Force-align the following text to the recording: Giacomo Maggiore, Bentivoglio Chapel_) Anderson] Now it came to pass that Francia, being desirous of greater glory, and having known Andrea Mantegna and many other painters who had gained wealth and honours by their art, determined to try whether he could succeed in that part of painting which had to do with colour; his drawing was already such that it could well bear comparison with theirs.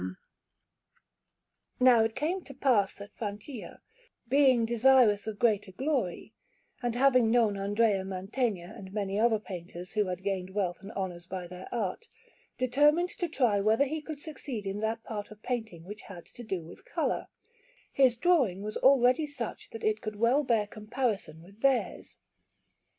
Giacomo 0.01 0.15
Maggiore, 0.15 0.47
Bentivoglio 1.77 1.77
Chapel_) 1.77 1.77
Anderson] 1.77 1.85
Now 1.85 2.03
it 2.05 2.15
came 2.15 2.43
to 2.45 2.53
pass 2.59 2.93
that 2.95 3.13
Francia, 3.13 3.81
being 4.27 4.65
desirous 4.65 5.27
of 5.27 5.37
greater 5.37 5.71
glory, 5.73 6.33
and 6.81 6.95
having 6.95 7.29
known 7.29 7.55
Andrea 7.55 8.03
Mantegna 8.03 8.73
and 8.75 8.91
many 8.91 9.19
other 9.19 9.37
painters 9.37 9.91
who 9.91 10.05
had 10.05 10.23
gained 10.23 10.55
wealth 10.55 10.79
and 10.81 10.91
honours 10.93 11.27
by 11.27 11.45
their 11.45 11.67
art, 11.71 12.07
determined 12.57 13.09
to 13.09 13.29
try 13.29 13.59
whether 13.61 13.85
he 13.85 14.01
could 14.01 14.19
succeed 14.19 14.65
in 14.65 14.79
that 14.79 15.03
part 15.03 15.29
of 15.29 15.43
painting 15.43 15.83
which 15.83 16.01
had 16.01 16.25
to 16.25 16.43
do 16.43 16.63
with 16.65 16.83
colour; 16.83 17.27
his 17.93 18.17
drawing 18.17 18.63
was 18.63 18.77
already 18.77 19.27
such 19.27 19.69
that 19.69 19.83
it 19.83 20.01
could 20.01 20.15
well 20.15 20.43
bear 20.43 20.65
comparison 20.65 21.43
with 21.43 21.61
theirs. 21.61 22.17